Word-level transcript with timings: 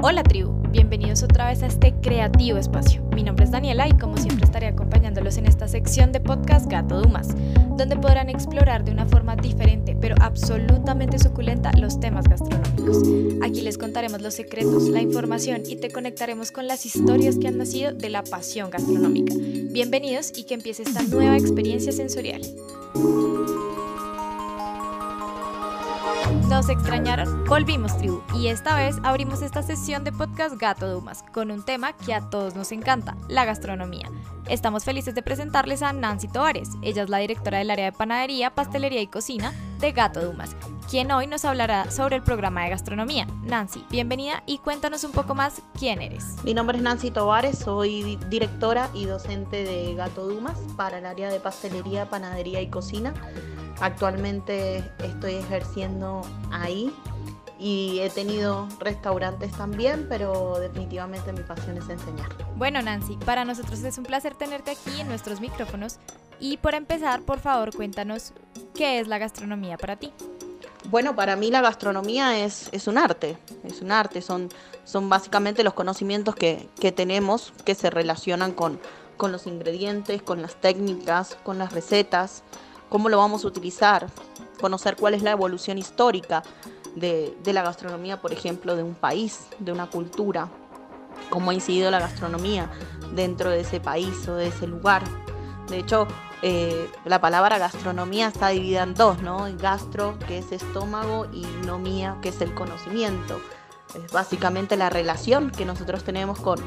Hola 0.00 0.22
tribu, 0.22 0.52
bienvenidos 0.70 1.24
otra 1.24 1.48
vez 1.48 1.64
a 1.64 1.66
este 1.66 1.92
creativo 1.92 2.56
espacio. 2.56 3.02
Mi 3.16 3.24
nombre 3.24 3.44
es 3.44 3.50
Daniela 3.50 3.88
y 3.88 3.98
como 3.98 4.16
siempre 4.16 4.44
estaré 4.44 4.68
acompañándolos 4.68 5.38
en 5.38 5.46
esta 5.46 5.66
sección 5.66 6.12
de 6.12 6.20
podcast 6.20 6.70
Gato 6.70 7.00
Dumas, 7.02 7.34
donde 7.76 7.96
podrán 7.96 8.30
explorar 8.30 8.84
de 8.84 8.92
una 8.92 9.06
forma 9.06 9.34
diferente 9.34 9.96
pero 10.00 10.14
absolutamente 10.20 11.18
suculenta 11.18 11.72
los 11.72 11.98
temas 11.98 12.28
gastronómicos. 12.28 13.02
Aquí 13.42 13.60
les 13.62 13.76
contaremos 13.76 14.22
los 14.22 14.34
secretos, 14.34 14.88
la 14.88 15.02
información 15.02 15.62
y 15.66 15.74
te 15.74 15.90
conectaremos 15.90 16.52
con 16.52 16.68
las 16.68 16.86
historias 16.86 17.36
que 17.36 17.48
han 17.48 17.58
nacido 17.58 17.92
de 17.92 18.08
la 18.08 18.22
pasión 18.22 18.70
gastronómica. 18.70 19.34
Bienvenidos 19.36 20.32
y 20.36 20.44
que 20.44 20.54
empiece 20.54 20.84
esta 20.84 21.02
nueva 21.02 21.36
experiencia 21.36 21.90
sensorial. 21.90 22.42
¿Nos 26.48 26.70
extrañaron? 26.70 27.44
Volvimos, 27.44 27.98
tribu, 27.98 28.22
y 28.34 28.46
esta 28.46 28.74
vez 28.74 28.96
abrimos 29.02 29.42
esta 29.42 29.62
sesión 29.62 30.02
de 30.02 30.12
podcast 30.12 30.56
Gato 30.56 30.90
Dumas 30.90 31.22
con 31.34 31.50
un 31.50 31.62
tema 31.62 31.92
que 31.92 32.14
a 32.14 32.30
todos 32.30 32.54
nos 32.54 32.72
encanta, 32.72 33.18
la 33.28 33.44
gastronomía. 33.44 34.08
Estamos 34.48 34.84
felices 34.84 35.14
de 35.14 35.22
presentarles 35.22 35.82
a 35.82 35.92
Nancy 35.92 36.26
Tovares. 36.26 36.70
Ella 36.80 37.02
es 37.02 37.10
la 37.10 37.18
directora 37.18 37.58
del 37.58 37.70
área 37.70 37.84
de 37.84 37.92
panadería, 37.92 38.54
pastelería 38.54 39.02
y 39.02 39.08
cocina 39.08 39.52
de 39.78 39.92
Gato 39.92 40.24
Dumas, 40.24 40.56
quien 40.88 41.12
hoy 41.12 41.26
nos 41.26 41.44
hablará 41.44 41.90
sobre 41.90 42.16
el 42.16 42.22
programa 42.22 42.64
de 42.64 42.70
gastronomía. 42.70 43.26
Nancy, 43.42 43.84
bienvenida 43.90 44.42
y 44.46 44.56
cuéntanos 44.56 45.04
un 45.04 45.12
poco 45.12 45.34
más 45.34 45.60
quién 45.78 46.00
eres. 46.00 46.42
Mi 46.44 46.54
nombre 46.54 46.78
es 46.78 46.82
Nancy 46.82 47.10
Tovares, 47.10 47.58
soy 47.58 48.16
directora 48.30 48.88
y 48.94 49.04
docente 49.04 49.64
de 49.64 49.94
Gato 49.94 50.26
Dumas 50.26 50.58
para 50.78 50.96
el 50.96 51.04
área 51.04 51.28
de 51.28 51.40
pastelería, 51.40 52.08
panadería 52.08 52.62
y 52.62 52.68
cocina. 52.68 53.12
Actualmente 53.80 54.78
estoy 54.98 55.34
ejerciendo 55.34 56.22
ahí 56.50 56.92
y 57.58 57.98
he 58.00 58.10
tenido 58.10 58.68
restaurantes 58.78 59.52
también, 59.52 60.06
pero 60.08 60.58
definitivamente 60.58 61.32
mi 61.32 61.42
pasión 61.42 61.76
es 61.76 61.88
enseñar. 61.88 62.28
Bueno, 62.56 62.80
Nancy, 62.82 63.16
para 63.24 63.44
nosotros 63.44 63.82
es 63.82 63.98
un 63.98 64.04
placer 64.04 64.34
tenerte 64.34 64.72
aquí 64.72 65.00
en 65.00 65.08
nuestros 65.08 65.40
micrófonos 65.40 65.98
y 66.40 66.56
por 66.58 66.74
empezar, 66.74 67.22
por 67.22 67.40
favor, 67.40 67.74
cuéntanos 67.74 68.32
qué 68.74 69.00
es 69.00 69.08
la 69.08 69.18
gastronomía 69.18 69.76
para 69.76 69.96
ti. 69.96 70.12
Bueno, 70.90 71.14
para 71.14 71.36
mí 71.36 71.50
la 71.50 71.60
gastronomía 71.60 72.38
es, 72.44 72.68
es 72.72 72.86
un 72.86 72.96
arte, 72.96 73.36
es 73.64 73.82
un 73.82 73.90
arte, 73.92 74.22
son, 74.22 74.48
son 74.84 75.08
básicamente 75.08 75.64
los 75.64 75.74
conocimientos 75.74 76.34
que, 76.34 76.68
que 76.80 76.92
tenemos 76.92 77.52
que 77.64 77.74
se 77.74 77.90
relacionan 77.90 78.52
con, 78.52 78.80
con 79.16 79.32
los 79.32 79.46
ingredientes, 79.46 80.22
con 80.22 80.40
las 80.40 80.54
técnicas, 80.60 81.36
con 81.42 81.58
las 81.58 81.72
recetas 81.72 82.42
cómo 82.88 83.08
lo 83.08 83.18
vamos 83.18 83.44
a 83.44 83.48
utilizar, 83.48 84.08
conocer 84.60 84.96
cuál 84.96 85.14
es 85.14 85.22
la 85.22 85.30
evolución 85.30 85.78
histórica 85.78 86.42
de, 86.94 87.36
la 87.44 87.62
gastronomía, 87.62 88.20
por 88.20 88.32
ejemplo, 88.32 88.76
de 88.76 88.82
un 88.82 88.94
país, 88.94 89.46
de 89.58 89.72
una 89.72 89.86
cultura, 89.86 90.48
cómo 91.30 91.50
ha 91.50 91.54
incidido 91.54 91.90
la 91.90 92.00
gastronomía 92.00 92.70
dentro 93.14 93.50
de 93.50 93.60
ese 93.60 93.80
país 93.80 94.26
o 94.28 94.34
de 94.34 94.48
ese 94.48 94.66
lugar. 94.66 95.02
De 95.68 95.78
hecho, 95.78 96.06
eh, 96.42 96.90
la 97.04 97.20
palabra 97.20 97.58
gastronomía 97.58 98.28
está 98.28 98.48
dividida 98.48 98.82
en 98.82 98.94
dos, 98.94 99.22
¿no? 99.22 99.46
Gastro, 99.58 100.18
que 100.26 100.38
es 100.38 100.52
estómago, 100.52 101.26
y 101.32 101.44
nomía, 101.66 102.16
que 102.22 102.30
es 102.30 102.40
el 102.40 102.54
conocimiento. 102.54 103.40
Es 103.94 104.12
básicamente 104.12 104.76
la 104.76 104.90
relación 104.90 105.50
que 105.50 105.64
nosotros 105.64 106.04
tenemos 106.04 106.38
con, 106.40 106.58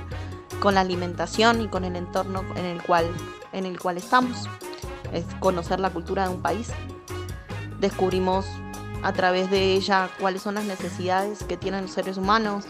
con 0.60 0.76
la 0.76 0.82
alimentación 0.82 1.62
y 1.62 1.68
con 1.68 1.84
el 1.84 1.96
entorno 1.96 2.44
en 2.56 2.66
el 2.66 2.82
cual, 2.84 3.06
en 3.54 3.66
el 3.66 3.80
cual 3.80 3.98
estamos 3.98 4.48
es 5.12 5.26
conocer 5.40 5.80
la 5.80 5.90
cultura 5.90 6.28
de 6.28 6.36
un 6.36 6.42
país. 6.42 6.70
Descubrimos 7.80 8.46
a 9.04 9.14
través 9.14 9.50
de 9.50 9.74
ella 9.74 10.10
cuáles 10.20 10.42
son 10.42 10.56
las 10.56 10.66
necesidades 10.66 11.44
que 11.44 11.58
tienen 11.58 11.84
los 11.84 11.92
seres 11.92 12.18
humanos, 12.18 12.66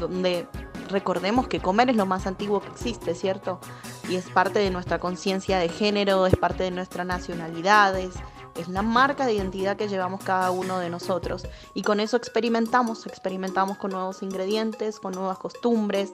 donde 0.00 0.46
recordemos 0.88 1.48
que 1.48 1.60
comer 1.60 1.90
es 1.90 1.96
lo 1.96 2.06
más 2.06 2.26
antiguo 2.26 2.60
que 2.60 2.68
existe, 2.68 3.14
¿cierto? 3.14 3.60
Y 4.08 4.16
es 4.16 4.28
parte 4.30 4.58
de 4.58 4.70
nuestra 4.70 4.98
conciencia 4.98 5.58
de 5.58 5.68
género, 5.68 6.26
es 6.26 6.36
parte 6.36 6.64
de 6.64 6.70
nuestra 6.70 7.04
nacionalidad, 7.04 7.98
es, 7.98 8.14
es 8.56 8.68
la 8.68 8.82
marca 8.82 9.26
de 9.26 9.34
identidad 9.34 9.76
que 9.76 9.88
llevamos 9.88 10.24
cada 10.24 10.50
uno 10.50 10.78
de 10.78 10.88
nosotros. 10.88 11.46
Y 11.74 11.82
con 11.82 12.00
eso 12.00 12.16
experimentamos, 12.16 13.06
experimentamos 13.06 13.76
con 13.76 13.90
nuevos 13.90 14.22
ingredientes, 14.22 14.98
con 14.98 15.12
nuevas 15.12 15.38
costumbres, 15.38 16.12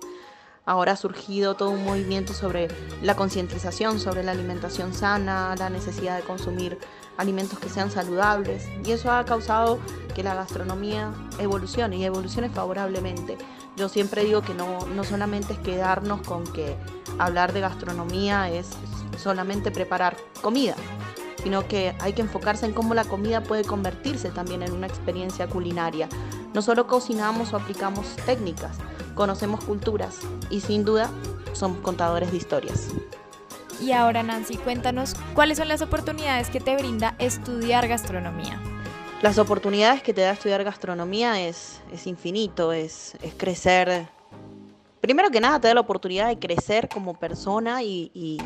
Ahora 0.67 0.93
ha 0.93 0.97
surgido 0.97 1.55
todo 1.55 1.71
un 1.71 1.85
movimiento 1.85 2.33
sobre 2.33 2.69
la 3.03 3.15
concientización, 3.17 4.01
sobre 4.01 4.23
la 4.23 4.33
alimentación 4.33 4.95
sana, 4.95 5.55
la 5.57 5.69
necesidad 5.69 6.17
de 6.17 6.23
consumir 6.23 6.79
alimentos 7.19 7.59
que 7.59 7.69
sean 7.69 7.91
saludables. 7.91 8.67
Y 8.83 8.93
eso 8.93 9.13
ha 9.13 9.27
causado 9.27 9.79
que 10.15 10.23
la 10.23 10.35
gastronomía 10.35 11.13
evolucione 11.39 11.99
y 11.99 12.05
evolucione 12.05 12.49
favorablemente. 12.49 13.37
Yo 13.77 13.91
siempre 13.91 14.25
digo 14.25 14.41
que 14.41 14.55
no, 14.55 14.87
no 14.87 15.05
solamente 15.05 15.53
es 15.53 15.59
quedarnos 15.59 16.23
con 16.23 16.45
que 16.45 16.77
hablar 17.19 17.53
de 17.53 17.61
gastronomía 17.61 18.49
es 18.49 18.71
solamente 19.23 19.71
preparar 19.71 20.17
comida, 20.41 20.77
sino 21.43 21.69
que 21.69 21.95
hay 22.01 22.15
que 22.15 22.23
enfocarse 22.23 22.65
en 22.65 22.73
cómo 22.73 22.95
la 22.95 23.05
comida 23.05 23.43
puede 23.43 23.65
convertirse 23.65 24.31
también 24.31 24.63
en 24.63 24.73
una 24.73 24.87
experiencia 24.87 25.47
culinaria. 25.47 26.09
No 26.55 26.63
solo 26.63 26.87
cocinamos 26.87 27.53
o 27.53 27.57
aplicamos 27.57 28.17
técnicas, 28.25 28.79
conocemos 29.15 29.65
culturas 29.65 30.19
y 30.51 30.61
sin 30.61 30.85
duda 30.85 31.11
somos 31.53 31.79
contadores 31.79 32.31
de 32.31 32.37
historias. 32.37 32.89
Y 33.81 33.93
ahora 33.93 34.23
Nancy, 34.23 34.57
cuéntanos 34.57 35.15
cuáles 35.35 35.59
son 35.59 35.69
las 35.69 35.83
oportunidades 35.83 36.49
que 36.49 36.61
te 36.61 36.77
brinda 36.77 37.15
estudiar 37.19 37.89
gastronomía. 37.89 38.61
Las 39.23 39.39
oportunidades 39.39 40.03
que 40.03 40.13
te 40.13 40.21
da 40.21 40.33
estudiar 40.33 40.63
gastronomía 40.65 41.41
es, 41.41 41.81
es 41.93 42.07
infinito, 42.07 42.73
es, 42.73 43.15
es 43.23 43.35
crecer. 43.35 44.07
Primero 45.01 45.31
que 45.31 45.41
nada 45.41 45.61
te 45.61 45.69
da 45.69 45.75
la 45.75 45.81
oportunidad 45.81 46.29
de 46.29 46.39
crecer 46.39 46.89
como 46.89 47.15
persona 47.15 47.83
y, 47.83 48.11
y, 48.15 48.39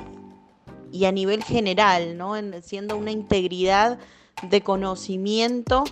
y 0.92 1.04
a 1.04 1.12
nivel 1.12 1.42
general, 1.42 2.16
¿no? 2.16 2.34
siendo 2.62 2.96
una 2.96 3.10
integridad 3.10 3.98
de 4.42 4.60
conocimiento 4.62 5.84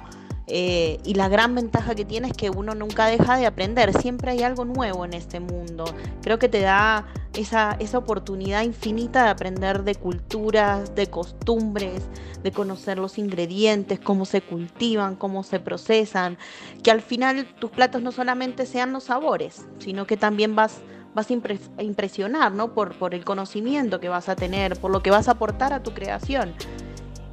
eh, 0.48 1.00
y 1.04 1.14
la 1.14 1.28
gran 1.28 1.54
ventaja 1.54 1.94
que 1.94 2.04
tiene 2.04 2.28
es 2.28 2.34
que 2.34 2.50
uno 2.50 2.74
nunca 2.74 3.06
deja 3.06 3.36
de 3.36 3.46
aprender, 3.46 3.92
siempre 4.00 4.30
hay 4.30 4.42
algo 4.42 4.64
nuevo 4.64 5.04
en 5.04 5.12
este 5.12 5.40
mundo. 5.40 5.84
Creo 6.22 6.38
que 6.38 6.48
te 6.48 6.60
da 6.60 7.06
esa, 7.34 7.76
esa 7.80 7.98
oportunidad 7.98 8.62
infinita 8.62 9.24
de 9.24 9.30
aprender 9.30 9.82
de 9.82 9.96
culturas, 9.96 10.94
de 10.94 11.08
costumbres, 11.08 12.02
de 12.42 12.52
conocer 12.52 12.98
los 12.98 13.18
ingredientes, 13.18 13.98
cómo 13.98 14.24
se 14.24 14.40
cultivan, 14.40 15.16
cómo 15.16 15.42
se 15.42 15.58
procesan, 15.58 16.38
que 16.82 16.90
al 16.90 17.02
final 17.02 17.46
tus 17.58 17.70
platos 17.70 18.02
no 18.02 18.12
solamente 18.12 18.66
sean 18.66 18.92
los 18.92 19.04
sabores, 19.04 19.66
sino 19.78 20.06
que 20.06 20.16
también 20.16 20.54
vas 20.54 20.80
vas 21.16 21.28
a 21.30 21.82
impresionar 21.82 22.52
¿no? 22.52 22.74
por, 22.74 22.94
por 22.98 23.14
el 23.14 23.24
conocimiento 23.24 24.00
que 24.00 24.10
vas 24.10 24.28
a 24.28 24.36
tener, 24.36 24.78
por 24.78 24.90
lo 24.90 25.02
que 25.02 25.10
vas 25.10 25.28
a 25.28 25.30
aportar 25.30 25.72
a 25.72 25.82
tu 25.82 25.94
creación. 25.94 26.52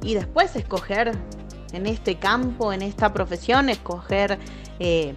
Y 0.02 0.14
después 0.14 0.56
escoger 0.56 1.12
en 1.76 1.86
este 1.86 2.16
campo, 2.16 2.72
en 2.72 2.82
esta 2.82 3.12
profesión, 3.12 3.68
escoger 3.68 4.38
eh, 4.78 5.14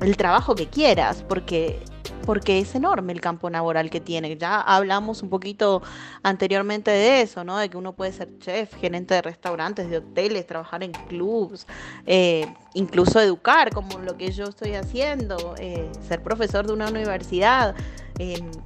el 0.00 0.16
trabajo 0.16 0.54
que 0.54 0.68
quieras, 0.68 1.24
porque 1.28 1.80
porque 2.24 2.60
es 2.60 2.74
enorme 2.74 3.12
el 3.12 3.20
campo 3.20 3.50
laboral 3.50 3.90
que 3.90 4.00
tiene. 4.00 4.36
Ya 4.36 4.60
hablamos 4.60 5.22
un 5.22 5.28
poquito 5.28 5.82
anteriormente 6.22 6.90
de 6.90 7.22
eso, 7.22 7.44
¿no? 7.44 7.58
De 7.58 7.68
que 7.68 7.76
uno 7.76 7.94
puede 7.94 8.12
ser 8.12 8.38
chef, 8.38 8.74
gerente 8.76 9.14
de 9.14 9.22
restaurantes, 9.22 9.90
de 9.90 9.98
hoteles, 9.98 10.46
trabajar 10.46 10.82
en 10.82 10.92
clubs, 10.92 11.66
eh, 12.06 12.46
incluso 12.74 13.20
educar, 13.20 13.72
como 13.72 13.98
lo 13.98 14.16
que 14.16 14.32
yo 14.32 14.44
estoy 14.44 14.74
haciendo, 14.74 15.54
eh, 15.58 15.90
ser 16.06 16.22
profesor 16.22 16.66
de 16.66 16.72
una 16.72 16.88
universidad 16.88 17.74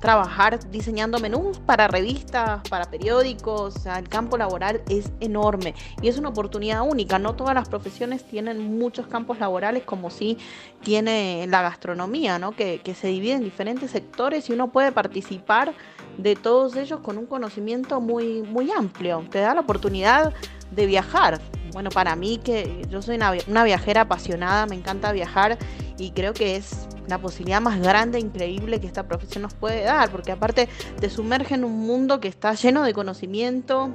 trabajar 0.00 0.58
diseñando 0.70 1.18
menús 1.18 1.58
para 1.58 1.88
revistas, 1.88 2.62
para 2.68 2.84
periódicos, 2.90 3.76
o 3.76 3.78
sea, 3.78 3.98
el 3.98 4.08
campo 4.08 4.36
laboral 4.36 4.82
es 4.88 5.10
enorme 5.20 5.74
y 6.02 6.08
es 6.08 6.18
una 6.18 6.30
oportunidad 6.30 6.82
única. 6.82 7.18
No 7.18 7.34
todas 7.34 7.54
las 7.54 7.68
profesiones 7.68 8.24
tienen 8.24 8.78
muchos 8.78 9.06
campos 9.06 9.38
laborales 9.38 9.84
como 9.84 10.10
sí 10.10 10.38
tiene 10.82 11.47
la 11.48 11.62
gastronomía, 11.62 12.38
¿no? 12.38 12.52
que, 12.52 12.80
que 12.82 12.94
se 12.94 13.09
divide 13.09 13.34
en 13.34 13.44
diferentes 13.44 13.91
sectores 13.91 14.48
y 14.50 14.52
uno 14.52 14.70
puede 14.70 14.92
participar 14.92 15.72
de 16.18 16.36
todos 16.36 16.77
ellos 16.77 17.01
con 17.01 17.18
un 17.18 17.27
conocimiento 17.27 18.01
muy, 18.01 18.42
muy 18.42 18.71
amplio. 18.71 19.24
Te 19.30 19.41
da 19.41 19.54
la 19.54 19.60
oportunidad 19.60 20.33
de 20.71 20.86
viajar. 20.86 21.41
Bueno, 21.72 21.91
para 21.91 22.16
mí 22.16 22.39
que 22.42 22.83
yo 22.89 23.03
soy 23.03 23.18
una 23.48 23.65
viajera 23.65 24.03
apasionada, 24.03 24.66
me 24.66 24.77
encanta 24.77 25.13
viajar 25.13 25.59
y 25.98 26.10
creo 26.13 26.33
que 26.33 26.57
es 26.57 26.89
la 27.07 27.18
posibilidad 27.18 27.60
más 27.60 27.80
grande 27.80 28.18
e 28.18 28.21
increíble 28.21 28.80
que 28.80 28.86
esta 28.86 29.07
profesión 29.07 29.42
nos 29.42 29.54
puede 29.54 29.83
dar, 29.84 30.10
porque 30.10 30.33
aparte 30.33 30.68
te 31.01 31.10
sumerge 31.10 31.54
en 31.54 31.65
un 31.65 31.78
mundo 31.86 32.21
que 32.21 32.28
está 32.28 32.54
lleno 32.54 32.83
de 32.83 32.92
conocimiento 32.92 33.91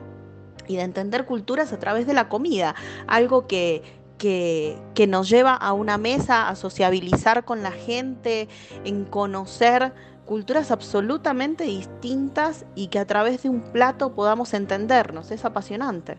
y 0.68 0.78
de 0.78 0.84
entender 0.84 1.26
culturas 1.26 1.74
a 1.74 1.80
través 1.80 2.08
de 2.08 2.14
la 2.14 2.30
comida, 2.30 2.76
algo 3.08 3.48
que, 3.48 3.82
que, 4.18 4.78
que, 4.94 5.08
nos 5.08 5.30
lleva 5.30 5.56
a 5.56 5.74
una 5.74 5.98
mesa, 5.98 6.48
a 6.48 6.56
sociabilizar 6.56 7.44
con 7.44 7.64
la 7.64 7.72
gente, 7.72 8.48
en 8.86 9.06
conocer 9.06 9.94
culturas 10.32 10.72
absolutamente 10.72 11.66
distintas 11.66 12.64
y 12.74 12.88
que 12.88 13.00
a 13.00 13.06
través 13.06 13.44
de 13.44 13.50
un 13.50 13.60
plato 13.60 14.14
podamos 14.16 14.54
entendernos. 14.54 15.30
Es 15.30 15.44
apasionante. 15.44 16.16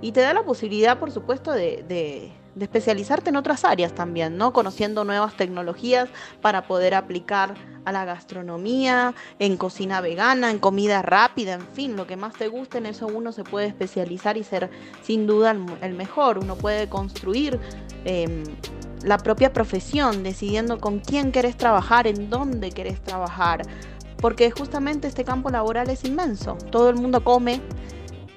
Y 0.00 0.12
te 0.12 0.20
da 0.20 0.32
la 0.32 0.44
posibilidad, 0.44 1.00
por 1.00 1.10
supuesto, 1.10 1.50
de, 1.50 2.30
especializarte 2.56 3.30
en 3.30 3.36
otras 3.36 3.64
áreas 3.64 3.92
también, 3.96 4.36
¿no? 4.36 4.52
Conociendo 4.52 5.02
nuevas 5.02 5.36
tecnologías 5.36 6.08
para 6.40 6.68
poder 6.68 6.94
aplicar 6.94 7.54
a 7.84 7.90
la 7.90 8.04
gastronomía, 8.04 9.12
en 9.40 9.56
cocina 9.56 10.00
vegana, 10.00 10.52
en 10.52 10.60
comida 10.60 11.02
rápida, 11.02 11.54
en 11.54 11.66
fin, 11.66 11.96
lo 11.96 12.06
que 12.06 12.16
más 12.16 12.34
te 12.34 12.46
guste, 12.46 12.78
en 12.78 12.86
eso 12.86 13.08
uno 13.08 13.32
se 13.32 13.42
puede 13.42 13.66
especializar 13.66 14.36
y 14.36 14.44
ser 14.44 14.70
sin 15.02 15.26
duda 15.26 15.56
el, 15.80 15.94
mejor. 15.94 16.38
Uno 16.38 16.54
puede 16.54 16.88
construir 16.88 17.58
em, 18.04 18.44
la 19.02 19.18
propia 19.18 19.52
profesión, 19.52 20.22
decidiendo 20.22 20.78
con 20.80 20.98
quién 21.00 21.32
querés 21.32 21.56
trabajar, 21.56 22.06
en 22.06 22.30
dónde 22.30 22.70
querés 22.70 23.02
trabajar, 23.02 23.62
porque 24.18 24.50
justamente 24.50 25.08
este 25.08 25.24
campo 25.24 25.50
laboral 25.50 25.90
es 25.90 26.04
inmenso. 26.04 26.56
Todo 26.70 26.90
el 26.90 26.96
mundo 26.96 27.24
come 27.24 27.60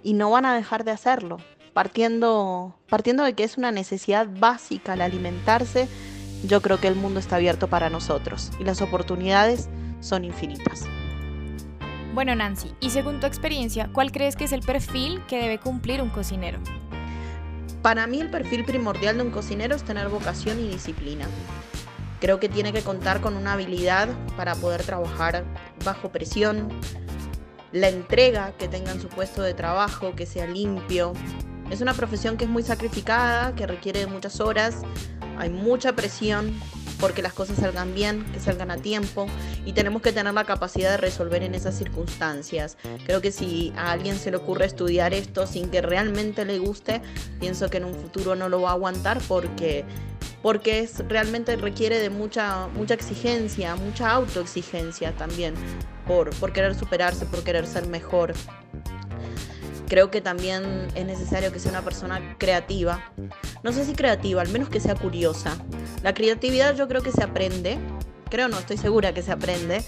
y 0.04 0.14
no 0.14 0.30
van 0.32 0.46
a 0.46 0.56
dejar 0.56 0.84
de 0.84 0.92
hacerlo 0.92 1.38
partiendo, 1.74 2.76
partiendo 2.90 3.24
de 3.24 3.34
que 3.34 3.44
es 3.44 3.58
una 3.58 3.72
necesidad 3.72 4.28
básica 4.40 4.94
el 4.94 5.02
alimentarse, 5.02 5.88
yo 6.46 6.62
creo 6.62 6.80
que 6.80 6.88
el 6.88 6.96
mundo 6.96 7.20
está 7.20 7.38
abierto 7.38 7.68
para 7.68 7.90
nosotros 7.90 8.52
y 8.60 8.64
las 8.64 8.82
oportunidades 8.82 9.70
son 10.00 10.26
infinitas. 10.26 10.88
Bueno, 12.14 12.36
Nancy, 12.36 12.74
y 12.82 12.90
según 12.90 13.20
tu 13.20 13.28
experiencia, 13.28 13.90
¿cuál 13.94 14.12
crees 14.12 14.36
que 14.36 14.44
es 14.44 14.52
el 14.52 14.62
perfil 14.62 15.24
que 15.28 15.38
debe 15.38 15.60
cumplir 15.60 16.02
un 16.02 16.10
cocinero? 16.10 16.60
Para 17.82 18.06
mí 18.06 18.22
el 18.22 18.30
perfil 18.30 18.64
primordial 18.64 19.18
de 19.18 19.24
un 19.24 19.32
cocinero 19.32 19.76
es 19.76 19.84
tener 19.84 20.08
vocación 20.10 20.60
y 20.60 20.68
disciplina. 20.68 21.26
Creo 22.20 22.40
que 22.40 22.48
tiene 22.48 22.72
que 22.74 22.82
contar 22.82 23.22
con 23.22 23.36
una 23.36 23.54
habilidad 23.54 24.10
para 24.38 24.54
poder 24.54 24.84
trabajar 24.84 25.44
bajo 25.84 26.12
presión, 26.12 26.70
la 27.72 27.90
entrega 27.90 28.52
que 28.60 28.68
tenga 28.68 28.92
en 28.92 29.02
su 29.02 29.08
puesto 29.08 29.42
de 29.42 29.56
trabajo, 29.56 30.14
que 30.16 30.28
sea 30.28 30.46
limpio, 30.46 31.14
es 31.72 31.80
una 31.80 31.94
profesión 31.94 32.36
que 32.36 32.44
es 32.44 32.50
muy 32.50 32.64
sacrificada, 32.64 33.56
que 33.56 33.66
requiere 33.66 34.06
muchas 34.06 34.42
horas, 34.42 34.76
hay 35.38 35.50
mucha 35.50 35.94
presión 35.94 36.54
porque 37.02 37.22
las 37.22 37.34
cosas 37.34 37.58
salgan 37.58 37.94
bien, 37.94 38.24
que 38.32 38.40
salgan 38.40 38.72
a 38.72 38.78
tiempo 38.78 39.26
y 39.66 39.74
tenemos 39.74 40.02
que 40.02 40.14
tener 40.14 40.34
la 40.34 40.46
capacidad 40.46 40.92
de 40.92 40.98
resolver 40.98 41.44
en 41.44 41.56
esas 41.56 41.76
circunstancias. 41.76 42.78
Creo 43.06 43.20
que 43.20 43.32
si 43.32 43.74
a 43.76 43.92
alguien 43.92 44.18
se 44.18 44.32
le 44.32 44.38
ocurre 44.38 44.66
estudiar 44.66 45.14
esto 45.14 45.48
sin 45.48 45.70
que 45.70 45.82
realmente 45.82 46.46
le 46.46 46.60
guste, 46.60 47.02
pienso 47.40 47.70
que 47.70 47.78
en 47.78 47.86
un 47.86 47.96
futuro 47.96 48.36
no 48.36 48.48
lo 48.48 48.62
va 48.62 48.70
a 48.70 48.74
aguantar 48.74 49.20
porque 49.28 49.84
porque 50.42 50.80
es 50.80 51.08
realmente 51.08 51.56
requiere 51.56 52.00
de 52.00 52.10
mucha 52.10 52.68
mucha 52.68 52.94
exigencia, 52.94 53.76
mucha 53.76 54.12
autoexigencia 54.12 55.12
también 55.16 55.56
por 56.08 56.32
por 56.36 56.54
querer 56.54 56.76
superarse, 56.76 57.26
por 57.26 57.44
querer 57.44 57.68
ser 57.68 57.88
mejor 57.88 58.34
creo 59.92 60.10
que 60.10 60.22
también 60.22 60.88
es 60.96 61.06
necesario 61.06 61.52
que 61.52 61.60
sea 61.60 61.70
una 61.70 61.82
persona 61.82 62.38
creativa. 62.38 63.12
No 63.62 63.74
sé 63.74 63.84
si 63.84 63.92
creativa, 63.92 64.42
al 64.42 64.48
menos 64.48 64.70
que 64.70 64.80
sea 64.80 64.96
curiosa. 64.96 65.58
La 66.02 66.14
creatividad 66.14 66.78
yo 66.78 66.88
creo 66.88 67.02
que 67.02 67.12
se 67.12 67.22
aprende, 67.22 67.78
creo 68.30 68.48
no, 68.48 68.58
estoy 68.58 68.78
segura 68.78 69.14
que 69.14 69.22
se 69.22 69.34
aprende, 69.34 69.84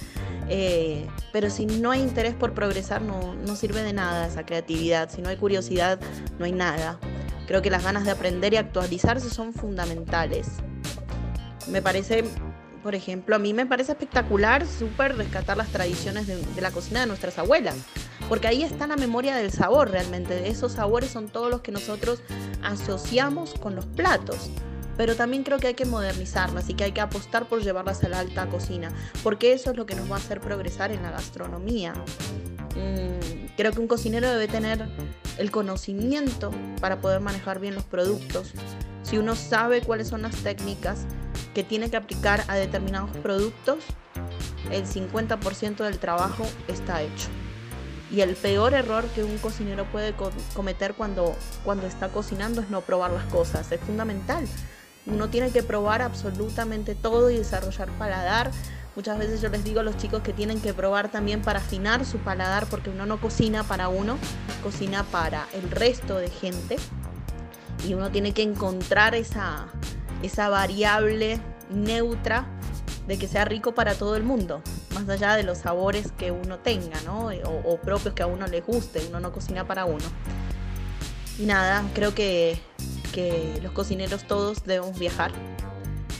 eh, 0.49 1.07
pero 1.31 1.49
si 1.49 1.65
no 1.65 1.91
hay 1.91 2.01
interés 2.01 2.33
por 2.33 2.53
progresar 2.53 3.01
no, 3.01 3.33
no 3.33 3.55
sirve 3.55 3.81
de 3.81 3.93
nada 3.93 4.27
esa 4.27 4.45
creatividad, 4.45 5.09
si 5.09 5.21
no 5.21 5.29
hay 5.29 5.37
curiosidad 5.37 6.01
no 6.37 6.43
hay 6.43 6.51
nada. 6.51 6.99
Creo 7.47 7.61
que 7.61 7.69
las 7.69 7.85
ganas 7.85 8.03
de 8.03 8.11
aprender 8.11 8.53
y 8.53 8.57
actualizarse 8.57 9.29
son 9.29 9.53
fundamentales. 9.53 10.49
Me 11.69 11.81
parece 11.81 12.25
por 12.83 12.95
ejemplo, 12.95 13.37
a 13.37 13.39
mí 13.39 13.53
me 13.53 13.65
parece 13.65 13.93
espectacular, 13.93 14.67
súper 14.67 15.15
rescatar 15.15 15.55
las 15.55 15.69
tradiciones 15.69 16.27
de, 16.27 16.61
la 16.61 16.69
cocina 16.69 16.99
de 16.99 17.07
nuestras 17.07 17.39
abuelas, 17.39 17.75
porque 18.33 18.47
ahí 18.47 18.63
está 18.63 18.87
la 18.87 18.95
memoria 18.95 19.35
del 19.35 19.51
sabor 19.51 19.91
realmente, 19.91 20.49
esos 20.49 20.71
sabores 20.71 21.11
son 21.11 21.29
todos 21.29 21.51
los 21.51 21.61
que 21.61 21.71
nosotros 21.71 22.19
asociamos 22.63 23.53
con 23.53 23.75
los 23.75 23.85
platos. 23.85 24.49
Pero 24.97 25.15
también 25.15 25.43
creo 25.43 25.59
que 25.59 25.67
hay 25.67 25.73
que 25.75 25.85
modernizarlas 25.85 26.67
y 26.67 26.73
que 26.73 26.85
hay 26.85 26.93
que 26.93 27.01
apostar 27.01 27.47
por 27.47 27.61
llevarlas 27.61 28.03
a 28.03 28.09
la 28.09 28.17
alta 28.17 28.47
cocina, 28.47 28.91
porque 29.21 29.53
eso 29.53 29.69
es 29.69 29.77
lo 29.77 29.85
que 29.85 29.93
nos 29.93 30.09
va 30.11 30.15
a 30.15 30.17
hacer 30.17 30.41
progresar 30.41 30.91
en 30.91 31.03
la 31.03 31.11
gastronomía. 31.11 31.93
Mm, 32.75 33.53
creo 33.55 33.71
que 33.71 33.79
un 33.79 33.87
cocinero 33.87 34.27
debe 34.27 34.47
tener 34.47 34.83
el 35.37 35.51
conocimiento 35.51 36.49
para 36.81 37.01
poder 37.01 37.21
manejar 37.21 37.59
bien 37.59 37.75
los 37.75 37.83
productos. 37.83 38.53
Si 39.03 39.19
uno 39.19 39.35
sabe 39.35 39.81
cuáles 39.81 40.07
son 40.07 40.23
las 40.23 40.35
técnicas, 40.37 41.05
que 41.53 41.63
tiene 41.63 41.91
que 41.91 41.97
aplicar 41.97 42.45
a 42.47 42.55
determinados 42.55 43.15
productos, 43.17 43.83
el 44.71 44.87
50% 44.87 45.83
del 45.83 45.99
trabajo 45.99 46.47
está 46.67 47.03
hecho. 47.03 47.29
Y 48.13 48.21
el 48.21 48.35
peor 48.35 48.75
error 48.75 49.05
que 49.15 49.23
un 49.23 49.39
cocinero 49.39 49.85
puede 49.85 50.13
cometer 50.53 50.93
cuando, 50.93 51.35
cuando 51.65 51.87
está 51.87 52.09
cocinando 52.09 52.61
es 52.61 52.69
no 52.69 52.81
probar 52.81 53.11
las 53.11 53.25
cosas. 53.25 53.71
Es 53.71 53.81
fundamental. 53.81 54.47
Uno 55.07 55.29
tiene 55.29 55.49
que 55.49 55.63
probar 55.63 56.03
absolutamente 56.03 56.93
todo 56.93 57.31
y 57.31 57.37
desarrollar 57.37 57.89
paladar. 57.97 58.51
Muchas 58.95 59.17
veces 59.17 59.41
yo 59.41 59.49
les 59.49 59.63
digo 59.63 59.79
a 59.79 59.83
los 59.83 59.97
chicos 59.97 60.21
que 60.21 60.31
tienen 60.31 60.61
que 60.61 60.75
probar 60.75 61.09
también 61.09 61.41
para 61.41 61.57
afinar 61.57 62.05
su 62.05 62.19
paladar 62.19 62.67
porque 62.67 62.91
uno 62.91 63.07
no 63.07 63.19
cocina 63.19 63.63
para 63.63 63.89
uno, 63.89 64.19
cocina 64.61 65.03
para 65.03 65.47
el 65.53 65.71
resto 65.71 66.17
de 66.17 66.29
gente. 66.29 66.75
Y 67.87 67.95
uno 67.95 68.11
tiene 68.11 68.31
que 68.33 68.43
encontrar 68.43 69.15
esa, 69.15 69.65
esa 70.21 70.49
variable 70.49 71.41
neutra 71.71 72.45
de 73.07 73.17
que 73.17 73.27
sea 73.27 73.43
rico 73.45 73.73
para 73.73 73.95
todo 73.95 74.15
el 74.15 74.23
mundo, 74.23 74.61
más 74.93 75.07
allá 75.09 75.35
de 75.35 75.43
los 75.43 75.59
sabores 75.59 76.11
que 76.17 76.31
uno 76.31 76.59
tenga, 76.59 76.99
¿no? 77.01 77.29
O, 77.45 77.77
propios 77.77 78.13
que 78.13 78.23
a 78.23 78.27
uno 78.27 78.47
le 78.47 78.61
guste, 78.61 79.05
uno 79.09 79.19
no 79.19 79.31
cocina 79.31 79.65
para 79.67 79.85
uno. 79.85 80.05
Y 81.39 81.45
nada, 81.45 81.83
creo 81.93 82.13
que, 82.13 82.59
que 83.11 83.59
los 83.61 83.71
cocineros 83.71 84.25
todos 84.25 84.63
debemos 84.63 84.97
viajar, 84.99 85.31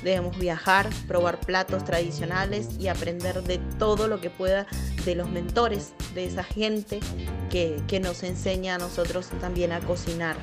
debemos 0.04 0.38
viajar, 0.38 0.90
probar 1.08 1.40
platos 1.40 1.84
tradicionales 1.86 2.70
y 2.80 2.88
aprender 2.88 3.44
de 3.44 3.60
todo 3.78 4.08
lo 4.08 4.20
que 4.20 4.30
pueda 4.30 4.66
de 5.06 5.16
los 5.16 5.30
mentores, 5.30 5.94
de 6.16 6.26
esa 6.26 6.44
gente 6.44 7.00
que, 7.50 7.82
que 7.88 8.00
nos 8.00 8.24
enseña 8.24 8.76
a 8.76 8.78
nosotros 8.78 9.30
también 9.40 9.72
a 9.72 9.80
cocinar. 9.82 10.36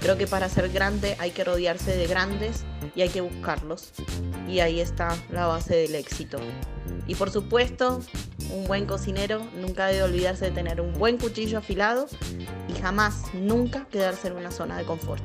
Creo 0.00 0.16
que 0.16 0.26
para 0.26 0.48
ser 0.48 0.70
grande 0.70 1.16
hay 1.18 1.30
que 1.30 1.44
rodearse 1.44 1.96
de 1.96 2.06
grandes 2.06 2.64
y 2.96 3.02
hay 3.02 3.10
que 3.10 3.20
buscarlos. 3.20 3.92
Y 4.48 4.60
ahí 4.60 4.80
está 4.80 5.16
la 5.30 5.46
base 5.46 5.76
del 5.76 5.94
éxito. 5.94 6.38
Y 7.06 7.14
por 7.14 7.30
supuesto, 7.30 8.00
un 8.50 8.66
buen 8.66 8.86
cocinero 8.86 9.46
nunca 9.60 9.86
debe 9.86 10.02
olvidarse 10.02 10.46
de 10.46 10.50
tener 10.50 10.80
un 10.80 10.92
buen 10.94 11.18
cuchillo 11.18 11.58
afilado 11.58 12.06
y 12.68 12.80
jamás, 12.80 13.22
nunca 13.34 13.86
quedarse 13.90 14.28
en 14.28 14.36
una 14.36 14.50
zona 14.50 14.78
de 14.78 14.84
confort. 14.84 15.22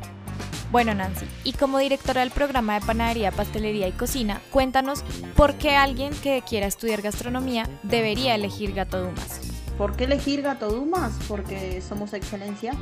Bueno, 0.72 0.94
Nancy, 0.94 1.26
y 1.44 1.52
como 1.52 1.80
directora 1.80 2.22
del 2.22 2.32
programa 2.32 2.80
de 2.80 2.86
panadería, 2.86 3.32
pastelería 3.32 3.90
y 3.90 3.92
cocina, 3.92 4.42
cuéntanos 4.52 5.04
por 5.36 5.56
qué 5.56 5.76
alguien 5.76 6.14
que 6.24 6.44
quiera 6.48 6.66
estudiar 6.66 7.02
gastronomía 7.02 7.68
debería 7.84 8.36
elegir 8.36 8.74
Gato 8.74 9.02
Dumas. 9.02 9.42
¿Por 9.78 9.98
qué 9.98 10.06
elegir 10.06 10.42
Gato 10.44 10.70
Dumas? 10.70 11.12
Porque 11.28 11.82
somos 11.82 12.14
excelencia, 12.14 12.74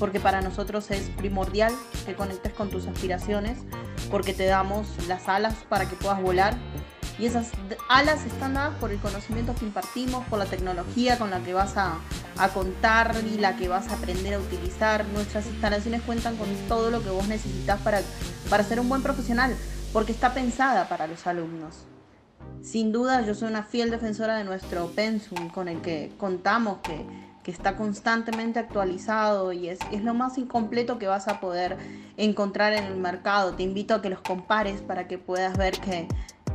porque 0.00 0.18
para 0.18 0.40
nosotros 0.40 0.90
es 0.90 1.10
primordial 1.10 1.72
que 2.06 2.14
conectes 2.14 2.54
con 2.54 2.70
tus 2.70 2.88
aspiraciones, 2.88 3.58
porque 4.10 4.34
te 4.34 4.46
damos 4.46 4.86
las 5.06 5.28
alas 5.28 5.54
para 5.68 5.88
que 5.88 5.96
puedas 5.96 6.20
volar. 6.20 6.56
Y 7.18 7.26
esas 7.26 7.50
alas 7.88 8.24
están 8.24 8.54
dadas 8.54 8.76
por 8.78 8.92
el 8.92 8.98
conocimiento 8.98 9.54
que 9.54 9.64
impartimos, 9.64 10.24
por 10.26 10.38
la 10.38 10.46
tecnología 10.46 11.18
con 11.18 11.30
la 11.30 11.40
que 11.40 11.52
vas 11.52 11.76
a, 11.76 11.98
contar 12.54 13.16
y 13.26 13.38
la 13.38 13.56
que 13.56 13.66
vas 13.66 13.88
a 13.88 13.94
aprender 13.94 14.34
a 14.34 14.38
utilizar. 14.38 15.04
Nuestras 15.06 15.46
instalaciones 15.46 16.02
cuentan 16.02 16.36
con 16.36 16.48
todo 16.68 16.90
lo 16.90 17.02
que 17.02 17.10
vos 17.10 17.26
necesitas 17.26 17.80
para, 17.80 18.00
para 18.48 18.62
ser 18.62 18.78
un 18.78 18.88
buen 18.88 19.02
profesional, 19.02 19.56
porque 19.92 20.12
está 20.12 20.32
pensada 20.32 20.88
para 20.88 21.08
los 21.08 21.26
alumnos. 21.26 21.86
Sin 22.62 22.92
duda, 22.92 23.22
yo 23.22 23.34
soy 23.34 23.48
una 23.48 23.64
fiel 23.64 23.90
defensora 23.90 24.36
de 24.36 24.44
nuestro 24.44 24.86
pensum 24.92 25.48
con 25.48 25.66
el 25.66 25.80
que 25.80 26.12
contamos, 26.18 26.78
que, 26.78 27.04
está 27.50 27.76
constantemente 27.76 28.58
actualizado 28.58 29.52
y 29.52 29.68
es, 29.68 29.78
es, 29.92 30.02
lo 30.02 30.14
más 30.14 30.38
incompleto 30.38 30.98
que 30.98 31.06
vas 31.06 31.28
a 31.28 31.40
poder 31.40 31.76
encontrar 32.16 32.72
en 32.72 32.84
el 32.84 32.96
mercado. 32.96 33.54
Te 33.54 33.62
invito 33.62 33.94
a 33.94 34.02
que 34.02 34.10
los 34.10 34.20
compares 34.20 34.80
para 34.80 35.06
que 35.08 35.18
puedas 35.18 35.56
ver 35.56 35.78
que, 35.80 36.08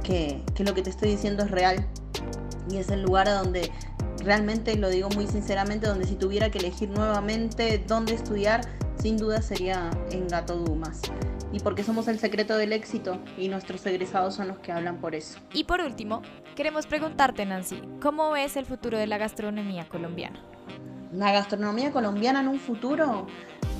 que, 0.03 0.43
que 0.55 0.63
lo 0.63 0.73
que 0.73 0.81
te 0.81 0.89
estoy 0.89 1.09
diciendo 1.09 1.43
es 1.43 1.51
real 1.51 1.85
y 2.69 2.77
es 2.77 2.89
el 2.89 3.03
lugar 3.03 3.27
donde 3.27 3.71
realmente, 4.23 4.75
lo 4.77 4.89
digo 4.89 5.09
muy 5.09 5.27
sinceramente, 5.27 5.87
donde 5.87 6.05
si 6.05 6.15
tuviera 6.15 6.49
que 6.49 6.59
elegir 6.59 6.89
nuevamente 6.89 7.83
dónde 7.87 8.13
estudiar, 8.13 8.61
sin 8.97 9.17
duda 9.17 9.41
sería 9.41 9.89
en 10.11 10.27
Gato 10.27 10.55
Dumas 10.55 11.01
y 11.53 11.59
porque 11.59 11.83
somos 11.83 12.07
el 12.07 12.19
secreto 12.19 12.57
del 12.57 12.73
éxito 12.73 13.19
y 13.37 13.47
nuestros 13.47 13.85
egresados 13.85 14.35
son 14.35 14.47
los 14.47 14.57
que 14.59 14.71
hablan 14.71 14.97
por 14.97 15.15
eso. 15.15 15.39
Y 15.53 15.63
por 15.65 15.79
último, 15.81 16.23
queremos 16.55 16.87
preguntarte, 16.87 17.45
Nancy, 17.45 17.79
¿cómo 18.01 18.31
ves 18.31 18.57
el 18.57 18.65
futuro 18.65 18.97
de 18.97 19.07
la 19.07 19.19
gastronomía 19.19 19.87
colombiana? 19.87 20.41
La 21.13 21.31
gastronomía 21.31 21.91
colombiana 21.91 22.41
en 22.41 22.47
un 22.47 22.59
futuro, 22.59 23.27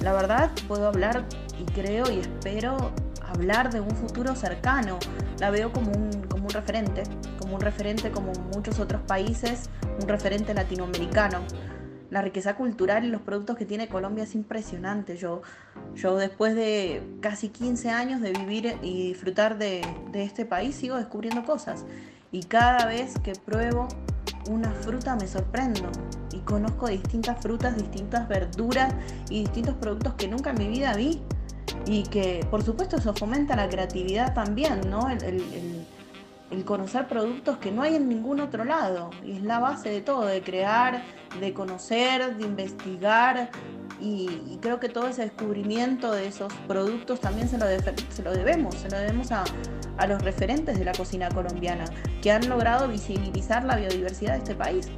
la 0.02 0.14
verdad 0.14 0.52
puedo 0.68 0.88
hablar 0.88 1.26
y 1.60 1.66
creo 1.72 2.12
y 2.12 2.20
espero 2.20 2.92
hablar 3.28 3.74
de 3.74 3.82
un 3.82 3.92
futuro 3.92 4.36
cercano. 4.36 5.00
La 5.40 5.50
veo 5.50 5.72
como 5.72 5.92
un, 5.92 6.12
como 6.30 6.46
un 6.46 6.52
referente, 6.52 7.04
como 7.40 7.56
un 7.56 7.62
referente 7.62 8.12
como 8.12 8.34
muchos 8.54 8.80
otros 8.80 9.02
países, 9.02 9.70
un 10.02 10.08
referente 10.08 10.54
latinoamericano 10.54 11.40
la 12.14 12.22
riqueza 12.22 12.56
cultural 12.56 13.06
y 13.06 13.08
los 13.08 13.22
productos 13.22 13.58
que 13.58 13.66
tiene 13.66 13.88
Colombia 13.88 14.26
es 14.26 14.36
impresionante. 14.36 15.18
Yo, 15.18 15.42
yo 15.96 16.16
después 16.16 16.54
de 16.54 17.02
casi 17.22 17.50
15 17.50 17.90
años 17.90 18.22
de 18.22 18.34
vivir 18.34 18.78
y 18.84 19.08
disfrutar 19.08 19.58
de, 19.58 19.82
de 20.12 20.24
este 20.24 20.46
país 20.46 20.76
sigo 20.76 20.96
descubriendo 20.96 21.44
cosas. 21.44 21.86
Y 22.32 22.44
cada 22.44 22.86
vez 22.86 23.18
que 23.24 23.34
pruebo 23.34 23.88
una 24.48 24.72
fruta 24.72 25.16
me 25.16 25.28
sorprendo 25.28 25.90
conozco 26.46 26.88
distintas 26.88 27.42
frutas, 27.42 27.76
distintas 27.76 28.28
verduras 28.28 28.94
y 29.30 29.42
distintos 29.42 29.76
productos 29.76 30.14
que 30.16 30.28
nunca 30.28 30.52
en 30.52 30.58
mi 30.58 30.68
vida 30.68 30.96
vi 30.96 31.22
y 31.86 32.04
que 32.04 32.46
por 32.50 32.64
supuesto 32.64 32.98
eso 32.98 33.14
fomenta 33.14 33.56
la 33.56 33.70
creatividad 33.70 34.34
también, 34.34 34.82
¿no? 34.90 35.10
El, 35.10 35.86
conocer 36.66 37.08
productos 37.08 37.58
que 37.58 37.72
no 37.72 37.82
hay 37.82 37.96
en 37.96 38.08
ningún 38.08 38.40
otro 38.40 38.64
lado 38.64 39.10
y 39.26 39.32
es 39.32 39.42
la 39.42 39.58
base 39.58 39.90
de 39.90 40.02
todo, 40.02 40.26
de 40.26 40.44
crear, 40.44 41.04
de 41.40 41.52
conocer, 41.52 42.38
de 42.38 42.46
investigar 42.46 43.50
y, 44.00 44.60
creo 44.62 44.80
que 44.80 44.88
todo 44.88 45.08
ese 45.08 45.24
descubrimiento 45.24 46.12
de 46.12 46.28
esos 46.28 46.54
productos 46.68 47.20
también 47.20 47.50
se 47.50 47.58
lo, 47.58 47.66
se 48.10 48.22
lo 48.22 48.32
debemos, 48.32 48.76
se 48.76 48.88
lo 48.88 49.00
debemos 49.00 49.32
a, 49.32 49.44
a 49.98 50.08
los 50.08 50.22
referentes 50.22 50.78
de 50.78 50.86
la 50.86 50.94
cocina 50.94 51.30
colombiana 51.30 51.86
que 52.22 52.32
han 52.32 52.48
logrado 52.50 52.88
visibilizar 52.88 53.64
la 53.66 53.76
biodiversidad 53.76 54.34
de 54.34 54.38
este 54.40 54.56
país. 54.56 54.90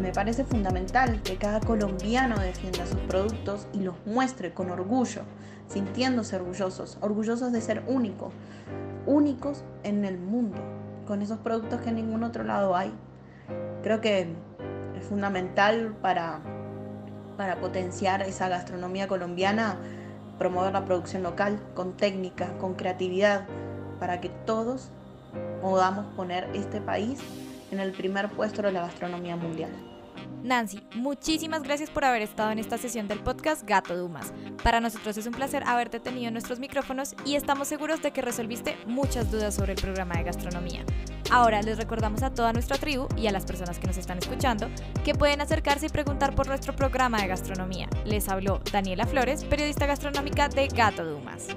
Me 0.00 0.12
parece 0.12 0.44
fundamental 0.44 1.22
que 1.22 1.36
cada 1.36 1.60
colombiano 1.60 2.38
defienda 2.38 2.86
sus 2.86 2.98
productos 3.00 3.66
y 3.72 3.80
los 3.80 3.94
muestre 4.06 4.52
con 4.54 4.70
orgullo, 4.70 5.22
sintiéndose 5.68 6.36
orgullosos, 6.36 6.98
orgullosos 7.00 7.52
de 7.52 7.60
ser 7.60 7.82
únicos, 7.86 8.32
únicos 9.06 9.64
en 9.82 10.04
el 10.04 10.18
mundo, 10.18 10.58
con 11.06 11.22
esos 11.22 11.38
productos 11.38 11.80
que 11.80 11.90
en 11.90 11.96
ningún 11.96 12.22
otro 12.22 12.44
lado 12.44 12.76
hay. 12.76 12.92
Creo 13.82 14.00
que 14.00 14.34
es 14.98 15.04
fundamental 15.06 15.94
para, 16.00 16.40
para 17.36 17.56
potenciar 17.56 18.22
esa 18.22 18.48
gastronomía 18.48 19.08
colombiana, 19.08 19.76
promover 20.38 20.72
la 20.72 20.84
producción 20.84 21.22
local 21.22 21.60
con 21.74 21.96
técnica, 21.96 22.56
con 22.58 22.74
creatividad, 22.74 23.46
para 23.98 24.20
que 24.20 24.30
todos 24.46 24.90
podamos 25.60 26.06
poner 26.16 26.48
este 26.54 26.80
país 26.80 27.20
en 27.72 27.80
el 27.80 27.92
primer 27.92 28.30
puesto 28.30 28.62
de 28.62 28.70
la 28.70 28.82
gastronomía 28.82 29.34
mundial. 29.34 29.72
Nancy, 30.42 30.80
muchísimas 30.94 31.62
gracias 31.62 31.90
por 31.90 32.04
haber 32.04 32.22
estado 32.22 32.50
en 32.50 32.58
esta 32.58 32.76
sesión 32.76 33.06
del 33.06 33.20
podcast 33.20 33.64
Gato 33.64 33.96
Dumas. 33.96 34.32
Para 34.62 34.80
nosotros 34.80 35.16
es 35.16 35.26
un 35.26 35.32
placer 35.32 35.62
haberte 35.64 36.00
tenido 36.00 36.28
en 36.28 36.34
nuestros 36.34 36.58
micrófonos 36.58 37.14
y 37.24 37.36
estamos 37.36 37.68
seguros 37.68 38.02
de 38.02 38.10
que 38.10 38.22
resolviste 38.22 38.76
muchas 38.86 39.30
dudas 39.30 39.54
sobre 39.54 39.72
el 39.72 39.80
programa 39.80 40.16
de 40.16 40.24
gastronomía. 40.24 40.84
Ahora 41.30 41.62
les 41.62 41.78
recordamos 41.78 42.22
a 42.22 42.34
toda 42.34 42.52
nuestra 42.52 42.76
tribu 42.76 43.06
y 43.16 43.28
a 43.28 43.32
las 43.32 43.46
personas 43.46 43.78
que 43.78 43.86
nos 43.86 43.96
están 43.96 44.18
escuchando 44.18 44.68
que 45.04 45.14
pueden 45.14 45.40
acercarse 45.40 45.86
y 45.86 45.90
preguntar 45.90 46.34
por 46.34 46.48
nuestro 46.48 46.74
programa 46.74 47.22
de 47.22 47.28
gastronomía. 47.28 47.88
Les 48.04 48.28
habló 48.28 48.60
Daniela 48.72 49.06
Flores, 49.06 49.44
periodista 49.44 49.86
gastronómica 49.86 50.48
de 50.48 50.66
Gato 50.68 51.04
Dumas. 51.04 51.48